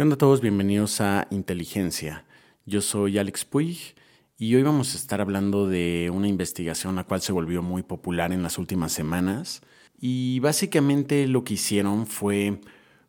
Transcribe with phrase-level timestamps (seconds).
[0.00, 0.40] ¿Qué onda a todos?
[0.40, 2.24] Bienvenidos a Inteligencia.
[2.64, 3.76] Yo soy Alex Puig
[4.38, 8.32] y hoy vamos a estar hablando de una investigación la cual se volvió muy popular
[8.32, 9.60] en las últimas semanas
[10.00, 12.62] y básicamente lo que hicieron fue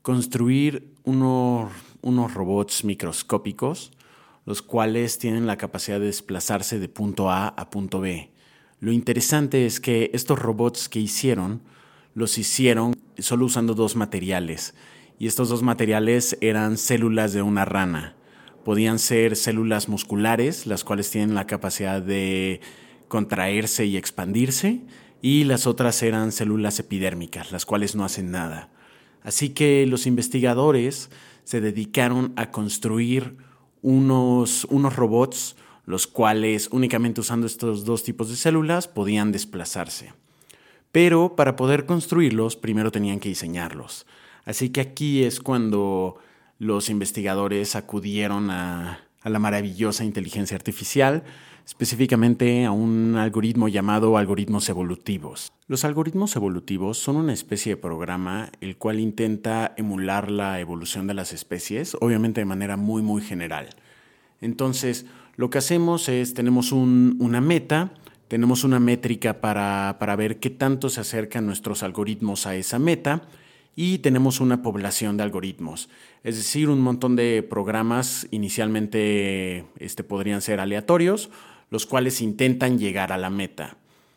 [0.00, 1.72] construir unos,
[2.02, 3.90] unos robots microscópicos
[4.44, 8.30] los cuales tienen la capacidad de desplazarse de punto A a punto B.
[8.78, 11.62] Lo interesante es que estos robots que hicieron
[12.14, 14.72] los hicieron solo usando dos materiales
[15.18, 18.16] y estos dos materiales eran células de una rana.
[18.64, 22.60] Podían ser células musculares, las cuales tienen la capacidad de
[23.08, 24.82] contraerse y expandirse,
[25.22, 28.70] y las otras eran células epidérmicas, las cuales no hacen nada.
[29.22, 31.10] Así que los investigadores
[31.44, 33.36] se dedicaron a construir
[33.82, 40.12] unos, unos robots, los cuales únicamente usando estos dos tipos de células podían desplazarse.
[40.92, 44.06] Pero para poder construirlos, primero tenían que diseñarlos.
[44.46, 46.16] Así que aquí es cuando
[46.58, 51.24] los investigadores acudieron a, la maravillosa inteligencia artificial,
[51.66, 55.52] específicamente a un algoritmo llamado algoritmos evolutivos.
[55.66, 61.14] Los algoritmos evolutivos son una especie de programa el cual intenta emular la evolución de
[61.14, 63.70] las especies, obviamente de manera muy muy general.
[64.40, 67.94] Entonces, lo que hacemos es, tenemos una meta,
[68.28, 73.22] tenemos una métrica para, para ver qué tanto se acercan nuestros algoritmos a esa meta,
[73.76, 75.90] y tenemos una población de algoritmos.
[76.24, 81.30] Es decir, un montón de programas inicialmente este, podrían ser aleatorios,
[81.70, 83.76] los cuales intentan llegar a la meta.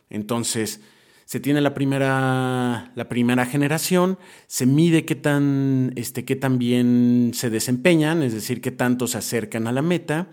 [0.09, 0.81] Entonces,
[1.25, 7.31] se tiene la primera, la primera generación, se mide qué tan, este, qué tan bien
[7.35, 10.29] se desempeñan, es decir, qué tanto se acercan a la meta,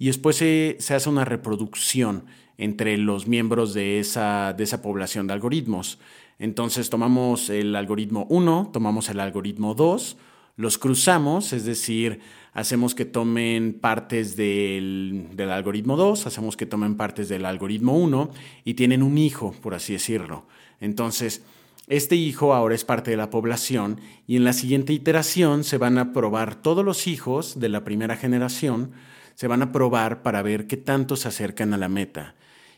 [0.00, 2.24] y después se, hace una reproducción
[2.56, 5.98] entre los miembros de esa, de esa población de algoritmos.
[6.38, 10.16] Entonces tomamos el algoritmo 1, tomamos el algoritmo 2,
[10.56, 12.20] los cruzamos, es decir,
[12.54, 18.30] hacemos que tomen partes del, algoritmo 2, hacemos que tomen partes del algoritmo 1
[18.64, 20.46] y tienen un hijo, por así decirlo.
[20.80, 21.44] Entonces,
[21.88, 25.98] este hijo ahora es parte de la población y en la siguiente iteración se van
[25.98, 28.92] a probar todos los hijos de la primera generación,
[29.40, 32.34] se van a probar para ver qué tanto se acercan a la meta.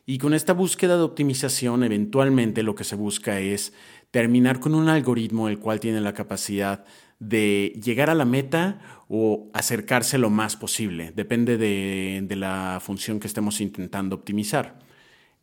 [0.07, 3.73] Y con esta búsqueda de optimización, eventualmente lo que se busca es
[4.13, 6.85] terminar con un algoritmo el cual tiene la capacidad
[7.19, 8.79] de llegar a la meta
[9.09, 11.11] o acercarse lo más posible.
[11.17, 14.79] Depende de, la función que estemos intentando optimizar.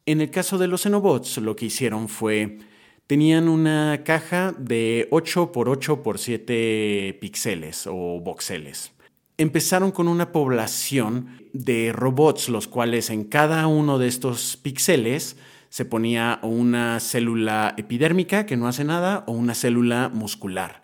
[0.06, 2.60] En el caso de los Xenobots, lo que hicieron fue,
[3.08, 8.94] tenían una caja de 8 por 8 por 7 píxeles o voxeles
[9.40, 15.38] empezaron con una población de robots, los cuales en cada uno de estos píxeles
[15.70, 20.84] se ponía una célula epidérmica que no hace nada o una célula muscular.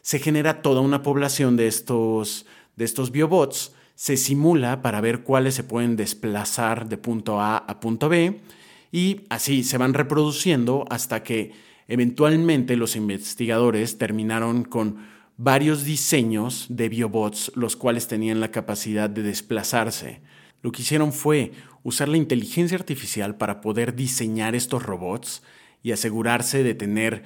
[0.00, 5.54] Se genera toda una población de estos, de estos biobots, se simula para ver cuáles
[5.54, 8.40] se pueden desplazar de punto A a punto B
[8.90, 11.52] y así se van reproduciendo hasta que
[11.86, 19.22] eventualmente los investigadores terminaron con varios diseños de biobots, los cuales tenían la capacidad de
[19.22, 20.20] desplazarse.
[20.62, 25.42] Lo que hicieron fue usar la inteligencia artificial para poder diseñar estos robots
[25.82, 27.24] y asegurarse de tener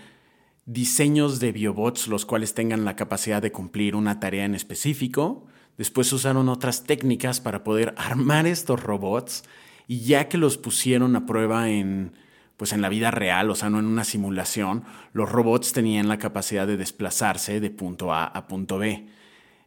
[0.64, 5.46] diseños de biobots los cuales tengan la capacidad de cumplir una tarea en específico.
[5.76, 9.44] Después usaron otras técnicas para poder armar estos robots
[9.86, 12.12] y ya que los pusieron a prueba en
[12.56, 16.18] pues en la vida real, o sea, no en una simulación, los robots tenían la
[16.18, 19.06] capacidad de desplazarse de punto A a punto B.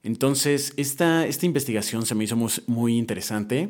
[0.04, 3.70] Entonces, esta, esta investigación se me hizo muy, interesante.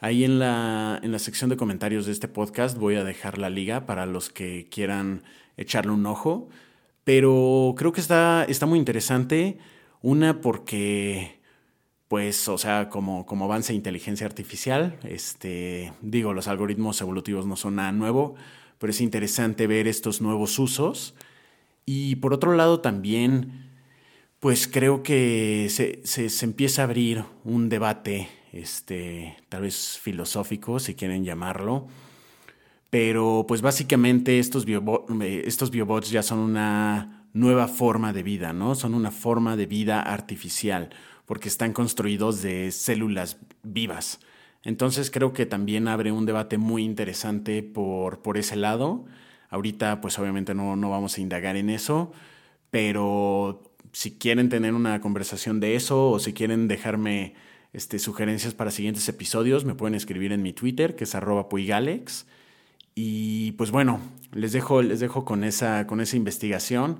[0.00, 3.50] Ahí en la, en la sección de comentarios de este podcast voy a dejar la
[3.50, 5.22] liga para los que quieran
[5.56, 6.48] echarle un ojo.
[7.04, 9.58] Pero creo que está, está muy interesante.
[10.02, 11.37] Una porque,
[12.08, 17.76] pues, o sea, como, como avance inteligencia artificial, este, digo, los algoritmos evolutivos no son
[17.76, 18.34] nada nuevo,
[18.78, 21.14] pero es interesante ver estos nuevos usos.
[21.84, 23.68] Y por otro lado también,
[24.40, 30.94] pues creo que se, se, empieza a abrir un debate, este, tal vez filosófico, si
[30.94, 31.88] quieren llamarlo,
[32.90, 34.64] pero pues básicamente estos,
[35.20, 38.74] estos biobots ya son una nueva forma de vida, ¿no?
[38.74, 40.90] Son una forma de vida artificial,
[41.26, 44.20] porque están construidos de células vivas.
[44.64, 49.04] Entonces creo que también abre un debate muy interesante por, por ese lado.
[49.50, 52.12] Ahorita pues obviamente no, no vamos a indagar en eso,
[52.70, 57.34] pero si quieren tener una conversación de eso o si quieren dejarme
[57.72, 62.26] este, sugerencias para siguientes episodios, me pueden escribir en mi Twitter, que es arroba puigalex.
[63.00, 64.00] Y pues bueno,
[64.32, 66.98] les dejo, les dejo con, esa, con esa investigación,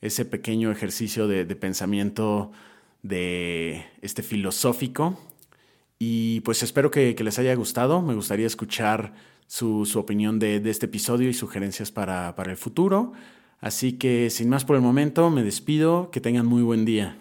[0.00, 2.52] ese pequeño ejercicio de, de pensamiento
[3.02, 5.18] de este filosófico.
[5.98, 8.00] Y pues espero que, les haya gustado.
[8.00, 9.12] Me gustaría escuchar
[9.48, 13.10] su, opinión de, este episodio y sugerencias para, para el futuro.
[13.58, 16.12] Así que sin más por el momento, me despido.
[16.12, 17.18] Que tengan muy buen día.